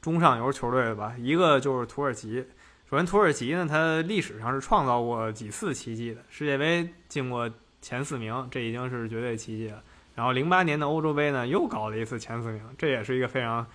[0.01, 1.17] 中上游球队了吧。
[1.19, 2.47] 一个就是土耳其，
[2.93, 7.51] 首先土耳其呢，它历史上是创造过几次奇迹的，世界杯进过
[7.81, 9.83] 前四名，这已经是绝对奇迹了。
[10.15, 13.67] 然后零八年的欧洲杯呢，又搞了一次前四名，这也是一个非常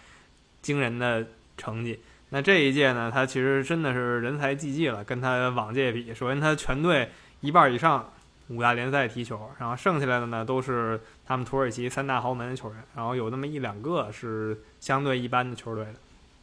[0.62, 1.26] 惊人的
[1.58, 2.00] 成绩。
[2.30, 7.10] 那这一届呢，他其实真的是人才济济了，跟他往届比，首先他全队
[7.42, 8.14] 一半以上
[8.50, 15.94] 五大联赛踢球，然后剩下来的呢都是他们土耳其三大豪门球员，然后有那么一两个是相对一般的球队的。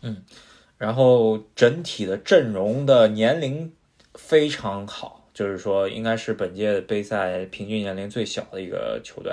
[0.00, 0.20] 嗯
[0.76, 3.72] 然后整体的阵容的年龄
[4.14, 9.32] 非常好，就是说应该是本届杯赛平均年龄最小的一个球队，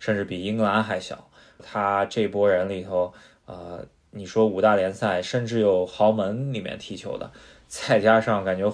[0.00, 1.28] 甚至比英格兰还小。
[1.62, 3.12] 他这波人里头，
[3.46, 7.30] 呃，你说五大联赛，甚至有豪门里面踢球的，
[7.68, 8.70] 再加上感觉，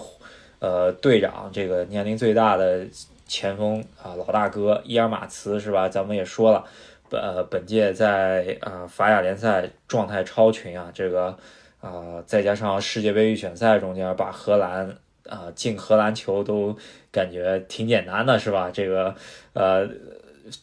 [0.58, 2.86] 呃，队长这个年龄最大的
[3.26, 5.88] 前锋啊、老大哥伊尔马茨是吧？
[5.88, 6.64] 咱们也说了，
[7.10, 11.38] 本呃本届在啊、法甲联赛状态超群啊，这个。
[11.80, 14.96] 啊、再加上世界杯预选赛中间把荷兰
[15.28, 16.76] 啊、进荷兰球都
[17.10, 18.70] 感觉挺简单的，是吧？
[18.72, 19.14] 这个
[19.54, 19.88] 呃，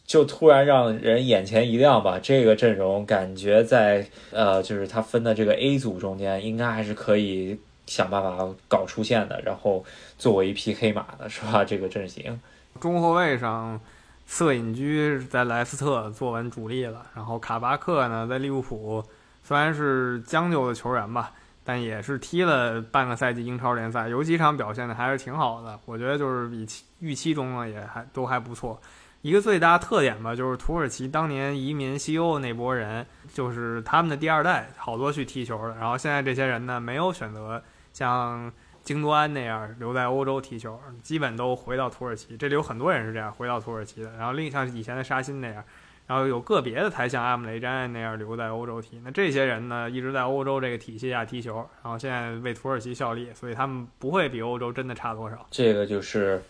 [0.06, 2.18] 就突然让人眼前一亮吧。
[2.18, 9.84] 这个阵容感觉在呃，就是他分的这个 A 组中间，应该还是可以想办法搞出线的，然后
[10.18, 11.64] 作为一匹黑马的，是吧？
[11.64, 12.40] 这个阵型，
[12.80, 13.78] 中后卫上，
[14.26, 19.04] 瑟隐居在莱斯特做完主力了，然后卡巴克呢在利物浦。
[19.44, 21.30] 虽然是将就的球员吧，
[21.62, 25.78] 但也是踢了半个赛季英超联赛，有几场表现的还是挺好的。
[25.84, 26.66] 我觉得就是比
[27.00, 28.80] 预期中呢也还都还不错。
[29.20, 35.76] 一个最大特点吧，就是土耳其当年移民西欧那波人，就是他们的第二代，好多去踢球的。
[35.76, 38.50] 然后现在这些人呢，没有选择像
[38.82, 42.34] 京多安那样留在欧洲踢球，基本都回到土耳其。
[42.36, 44.10] 这里有很多人是这样回到土耳其的。
[44.16, 45.62] 然后另像以前的沙欣那样。
[46.06, 55.46] 然后有个别的才像阿姆雷詹那样留在欧洲踢，那这些人呢一直在欧洲这个体系下踢球，然后现在为土耳其效力，所以他们不会比欧洲真的差多少。
[55.50, 56.42] 这个就是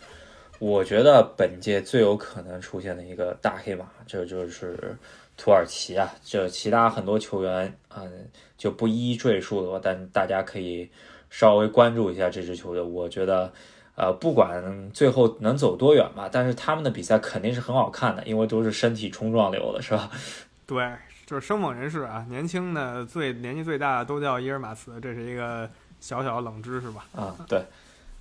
[0.59, 4.97] 我觉得本届最有可能出现的一个大黑马，这就是
[5.37, 6.09] 土耳其啊。
[6.21, 10.89] 这其他很多球员，嗯，就不一一赘述了，但大家可以
[11.29, 12.81] 稍微关注一下这支球队。
[12.81, 13.53] 我觉得。
[13.95, 20.09] 呃，不管最后能走多远吧，但是他们的比赛肯定是很好看的，因为都是身体冲撞流的，是吧？
[20.67, 20.91] 对，
[21.25, 27.05] 就是生猛人士啊，年轻的最年纪最大的都叫伊尔马茨，这是一个小小冷知识吧？
[27.15, 27.63] 啊，对，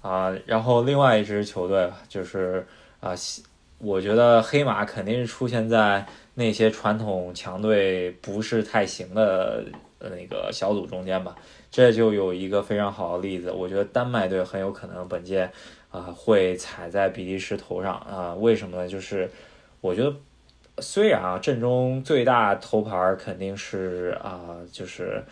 [0.01, 2.67] 啊，然后另外一支球队就是
[3.01, 3.13] 啊，
[3.79, 9.65] 我觉得黑马肯定是出现在那些传统强队不是太行的
[9.99, 11.35] 那个小组中间吧。
[11.75, 15.51] 这就有一个非常好的例子，我觉得丹麦队很有可能本届
[15.91, 18.87] 啊、会踩在比利时头上啊、为什么呢？
[18.89, 19.29] 就是
[19.81, 20.15] 我觉得
[20.79, 25.25] 虽然啊阵中最大头牌肯定是啊、就是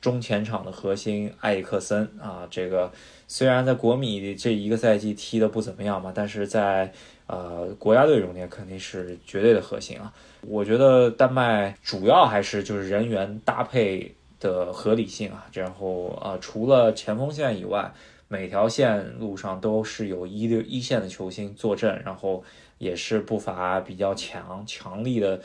[0.00, 2.92] 中前场的核心埃里克森啊，这个
[3.26, 6.92] 虽然在国米这一个赛季踢的不怎么样嘛，但是在
[7.26, 10.12] 呃国家队中间肯定是绝对的核心啊。
[10.42, 14.14] 我觉得丹麦主要还是就是人员搭配。
[14.40, 17.92] 的合理性啊，然后啊、除了前锋线以外，
[18.26, 22.42] 每条线路上都是有一流一线的球星坐镇，然后
[22.78, 25.40] 也是不乏比较强、强力的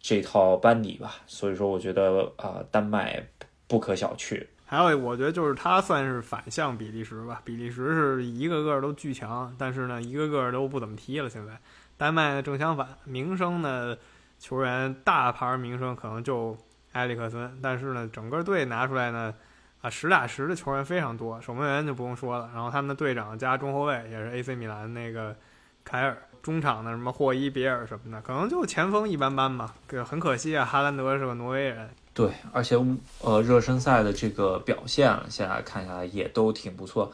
[0.00, 1.16] 这套班底吧。
[1.26, 3.24] 所以说，我觉得啊、丹麦
[3.68, 4.44] 不可小觑。
[4.66, 7.40] 还有，我觉得就是他算是反向比利时吧。
[7.44, 11.30] 比利时是一个个都巨强，但是呢，一个个都不怎么踢了。
[11.30, 11.52] 现在
[11.96, 13.98] 丹麦正相反，名声的
[14.38, 16.56] 球员大牌名声可能就。
[16.92, 19.32] 埃里克森，但是呢，整个队拿出来呢，
[19.80, 25.36] 啊，实打实的球员非常多，守门员就不用说了，然后他们的队长加中后卫也是 AC 米兰那个
[25.84, 29.74] 凯尔，中场的什么霍伊别尔什么的，可能就前锋一般般吧，
[30.04, 31.88] 很可惜啊，哈兰德是个挪威人。
[32.12, 32.76] 对，而且
[33.20, 37.12] 呃，热身赛的这个表现现在看下来也都挺不错，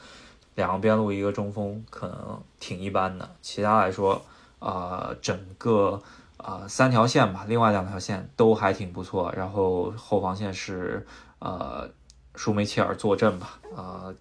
[0.54, 4.14] 两个边路一个中锋可能挺一般的，其他来说
[4.58, 6.02] 啊、呃，整个。
[6.36, 9.32] 啊、三条线吧，另外两条线都还挺不错。
[9.36, 11.06] 然后后防线是
[11.38, 11.88] 呃
[12.34, 13.58] 舒梅切尔坐镇吧。
[13.74, 14.14] 啊，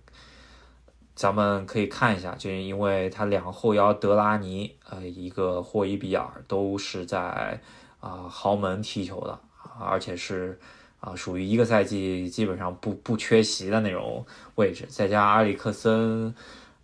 [1.16, 7.60] 咱们可以看一下，就因为他两个后腰德拉尼，呃，一个霍伊比尔都是在
[8.00, 9.40] 啊豪门踢球的，
[9.80, 10.60] 而且是
[11.00, 16.34] 啊属于一个赛季基本上不不缺席的那种位置，再加阿里克森。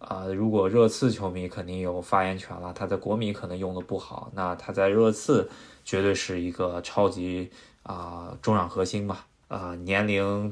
[0.02, 5.48] 啊，如果热刺球迷肯定有发言权了，他在国米可能用的不好，那他在热刺
[5.86, 7.52] 绝对是一个超级
[7.84, 9.28] 啊中场核心吧。
[9.48, 10.52] 啊，年龄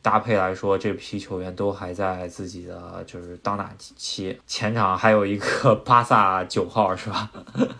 [0.00, 4.40] 搭配来说，这批球员都还在自己的就是当打期。
[4.46, 7.30] 前场还有一个 巴萨九号是吧？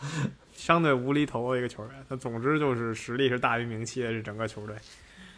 [0.52, 4.76] 相对无厘头的一个球员，他总之就是实力是大于名气的，是整个球队。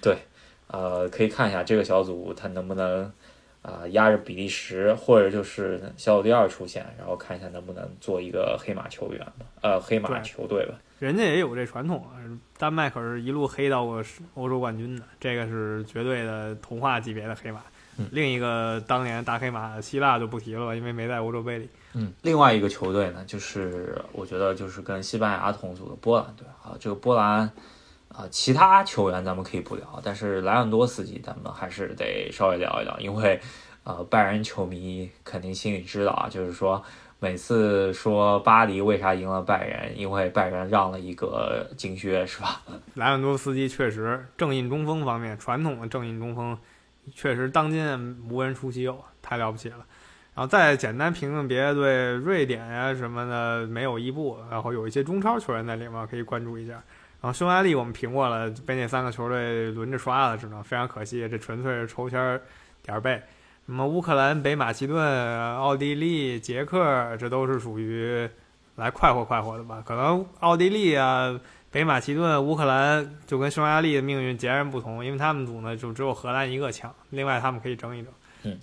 [0.03, 0.18] 对，
[0.66, 3.12] 呃，可以看一下这个小组他能不能。
[3.69, 10.75] 啊，压着比利时，或者就是小组第二出现，然后看一下能不能做一个黑马球员吧，呃，黑马球队吧。
[10.99, 12.16] 人家也有这传统啊，
[12.57, 14.03] 丹麦可是一路黑到过
[14.35, 17.61] 欧洲冠军的，这个是绝对的童话级别的黑马。
[18.11, 21.69] 另一个当年大黑马希腊就不提了吧，因为没在欧洲杯里。
[21.95, 27.51] 嗯，另外一个球队呢，就是我觉得就是跟西班牙同组的波兰队啊，这个波兰。
[28.19, 33.41] 啊，其他球员咱们可以不聊，但是莱万多斯基咱们还是得稍微聊一聊，因为，
[33.85, 36.83] 呃，拜仁球迷肯定心里知道啊，就是说
[37.21, 42.61] 每次说巴黎为啥赢了拜仁，因为拜仁让了一个金靴，是吧？
[42.95, 46.59] 莱万多斯基确实正印中锋方面，传统的正印中锋，
[47.14, 49.87] 确实当今无人出其右，太了不起了。
[50.35, 56.83] 然后再简单评论别的队，瑞典呀什么的没有伊布，然后有一些中超球员在里面可以关注一下。
[57.21, 62.41] 然后匈牙利我们评过了，被那三个球队轮着刷了，只能非常可惜，这纯粹是抽签
[62.81, 63.21] 点儿背。
[63.66, 68.29] 什么乌克兰、北马其顿、奥地利、捷克，这都是属于
[68.77, 69.83] 来快活快活的吧？
[69.85, 71.39] 可能奥地利啊、
[71.73, 78.12] 北马其顿、乌克兰就跟匈牙利的命运截然不同，因为他们组呢就只有荷兰一个强，另外他们可以争一争。
[78.45, 78.57] 嗯，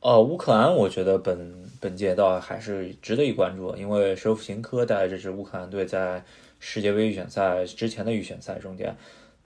[0.00, 6.24] 呃，乌克兰我觉得本本届倒还是值得一关注，因为舍甫琴科带这支乌克兰队在。
[6.58, 8.96] 世界杯预选赛之前的预选赛中间，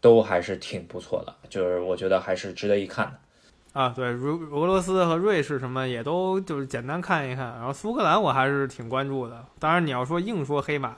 [0.01, 3.19] 都还是挺不错的，就是我觉得还是值得一看的。
[3.81, 9.45] 啊，对，如俄罗斯和瑞士什么也都就是简单看一看，然后苏格兰我还是挺关注的。
[9.59, 10.95] 当然你要说硬说黑马，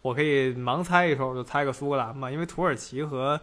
[0.00, 3.38] 我可以盲猜一手就猜个苏格兰吧，因为土耳其和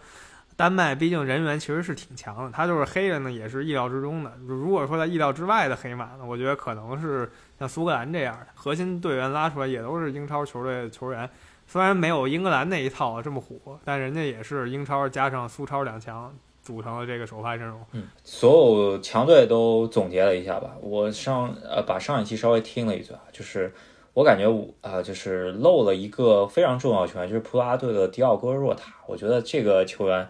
[0.55, 4.31] 丹麦毕竟人员其实是挺强的，他就是黑人呢也是意料之中的。
[4.47, 11.29] 如果说在意料之外的黑马呢，我觉得可能是像苏格兰这样的核心队员拉出来也都是英超球队球员。
[11.71, 17.79] 虽然没有英格兰那一套这么火，但人家也是英超加上苏超两强组成了这个首发阵容。
[17.93, 20.75] 嗯，所有强队都总结了一下吧。
[20.81, 23.73] 我上呃把上一期稍微听了一嘴啊，就是
[24.13, 28.93] 我感觉我啊就是漏了一个非常重要球员，就是葡萄牙队的迪奥戈若塔。
[29.07, 30.27] 我觉得这个球员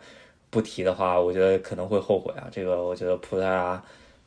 [0.52, 2.46] 不提的话，我觉得可能会后悔啊。
[2.52, 3.82] 这个我觉得葡萄牙。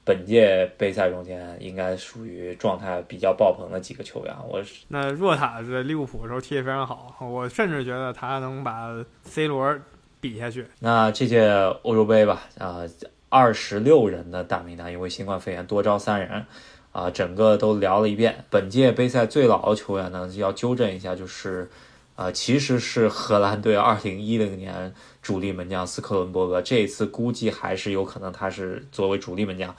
[0.05, 4.35] 本届杯赛中间应该属于状态比较爆棚的几个球员。
[4.47, 9.75] 我那若塔在利物浦的时候踢得非常好，我甚至觉得他能把 C 罗
[10.21, 10.67] 比下去。
[10.81, 11.49] 那这届
[11.83, 12.83] 欧洲杯吧，啊，
[13.31, 16.45] 二十六人的大名单，因为新冠肺炎多招三人，
[16.93, 18.45] 啊，整个都聊了一遍。
[18.51, 21.71] 本届杯赛最老的球员呢，要纠正一下，就是，
[22.17, 29.75] 呃，其实是荷兰队二零一零年主力门将斯科伦伯格，这一次估计还是有可能他是作为主力门将。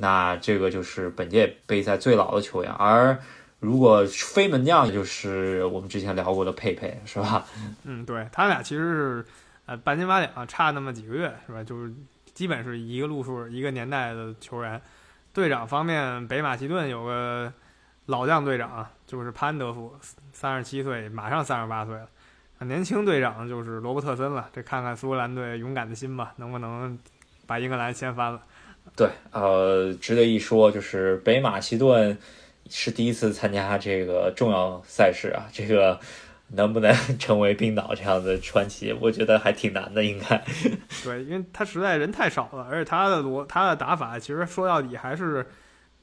[0.00, 3.18] 那这个就是本届杯赛最老的球员，而
[3.58, 7.44] 如果非门将，就是我们之前聊过的佩佩，是吧？
[7.84, 9.26] 嗯，对他俩其实是
[9.66, 11.62] 呃半斤八两，差那么几个月，是吧？
[11.62, 11.92] 就是
[12.32, 14.80] 基本是一个路数、一个年代的球员。
[15.32, 17.52] 队长方面，北马其顿有个
[18.06, 19.94] 老将队长，就是潘德夫，
[20.32, 22.08] 三十七岁，马上三十八岁了。
[22.60, 24.48] 年轻队长就是罗伯特森了。
[24.52, 26.98] 这看看苏格兰队勇敢的心吧，能不能
[27.46, 28.42] 把英格兰掀翻了？
[29.00, 32.18] 对，呃，值得一说就是北马其顿
[32.68, 35.98] 是第一次参加这个重要赛事啊，这个
[36.48, 40.44] 能不能 成为冰岛这样的传奇，我觉得还挺难的，应该。
[41.02, 45.46] 对，因为他实在人太少了，而且他的罗他的打法其实说到底还是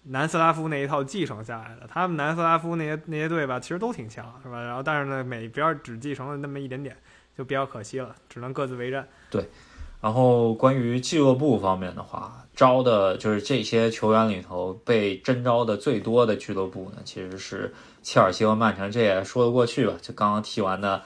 [0.05, 1.87] 南斯拉夫那一套继承下来的。
[1.87, 4.59] 他们南斯拉夫那些那些队吧，其实都挺强，是吧？
[4.63, 6.97] 然后但是呢，每边只继承了那么一点点，
[7.37, 9.07] 就比较可惜了，只能各自为战。
[9.29, 9.45] 对。
[9.99, 17.73] 然后关于俱乐部方面的话，招的就是这些球员里头被征招的最多的俱乐部呢，其实是
[18.03, 19.95] 切尔西和曼城，这也说得过去吧？
[20.01, 21.01] 就刚刚踢完的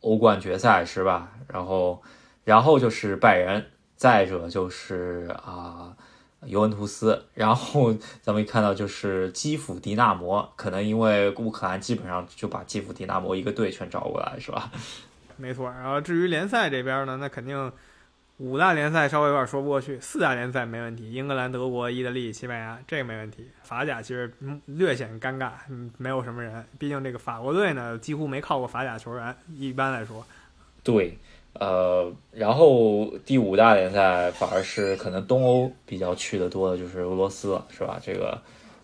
[0.00, 1.32] 欧冠决赛是吧？
[1.48, 2.02] 然后，
[2.44, 3.64] 然后就是拜仁，
[3.94, 5.94] 再者就是啊
[6.46, 14.70] 尤文图斯，然后咱们一看到就是基辅迪纳摩，可能因为乌克兰基本上就把基辅迪纳摩一个队全招过来是吧？
[15.36, 15.70] 没错。
[15.70, 17.70] 然后至于联赛这边呢，那肯定。
[18.40, 23.46] 五大联赛稍微有点说不过去，四大联赛没问题，英格兰、德国、意大利、西班牙这个没问题。
[23.62, 24.32] 法甲其实
[24.64, 25.50] 略显尴尬，
[25.98, 29.36] 没有什么人，毕竟这个法国队呢几乎没靠过法甲球员。
[29.54, 30.24] 一般来说，
[30.82, 31.18] 对，
[31.52, 38.00] 呃，然后第五大联赛反而是可能东欧比较去的多的就是俄罗斯了，是吧？
[38.02, 38.40] 这个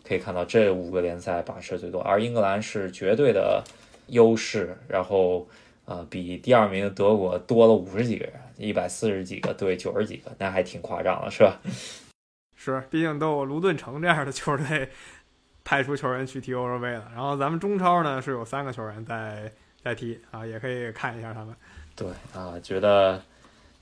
[0.07, 3.64] 可以看到这五个联赛把持最多，而英格兰是绝对的
[4.09, 5.48] 优势，然后。
[5.88, 11.59] 呃，比第二名的德国多了五十几个人，一百四十几个对九十几个，那还挺夸张的，是吧？
[12.57, 14.88] 是，毕竟都有卢顿城这样的球队
[15.62, 17.11] 派出球员去踢欧洲杯了。
[17.14, 19.52] 然后咱们中超呢是有三个球员在
[19.82, 21.54] 在踢啊，也可以看一下他们。
[21.94, 23.22] 对啊，觉得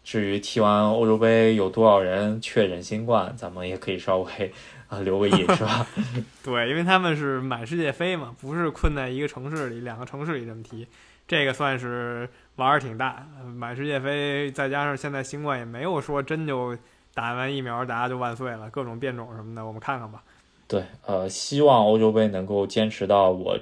[0.03, 4.53] 至于踢完欧洲杯有多少人确诊新冠，咱们也可以稍微
[4.89, 5.87] 啊留个 意，是吧？
[6.43, 10.87] 对，因为他们是满世界飞嘛，不是困在一个城市里，两个城市里这么踢。
[11.27, 16.77] 这个算是玩儿挺大，满世界飞，再加上现在新冠也没有说真就
[17.15, 20.23] 打完疫苗大家就万岁了，各种变种什么的，我们看看吧。
[20.69, 23.59] 对，呃，希望欧洲杯能够坚持到我，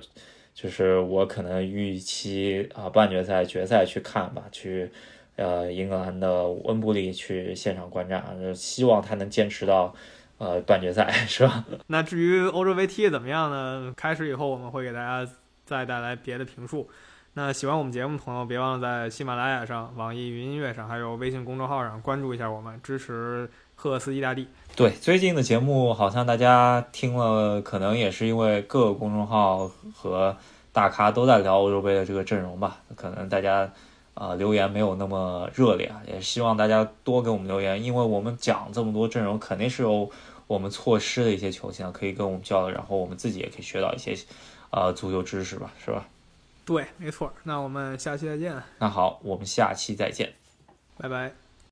[0.54, 4.90] 就是我可能预期啊半决赛、决赛去看吧，去
[5.36, 9.94] 呃英格兰的温布利去现场观战，希望他能坚持到
[10.38, 11.64] 呃半决赛， 是吧？
[11.86, 13.94] 那至于欧洲杯踢的怎么样呢？
[13.96, 15.30] 开始以后我们会给大家
[15.64, 16.88] 再带来别的评述。
[17.35, 24.47] 那喜欢我们节目的朋友，别忘了在喜马拉雅上、网易云音乐上，还有微信公众号上关注一下我们，支持赫斯基大帝。
[24.76, 30.37] 对，最近的节目好像大家听了，可能也是因为各个公众号和
[30.72, 33.72] 大咖都在聊欧洲杯的这个阵容吧，可能大家
[34.12, 40.11] 啊留言没有那么热烈啊，也希望大家多给我们留言，因为我们讲这么多阵容，肯定是有
[40.47, 44.14] 我们错失的一些球星，可以跟我们交流，然后我们自己也可以学到一些
[44.68, 46.07] 啊足球知识吧，是吧？
[46.64, 47.32] 对，没错。
[47.44, 48.62] 那我们下期再见。
[48.78, 50.34] 那好，我们下期再见，
[50.96, 51.41] 拜拜。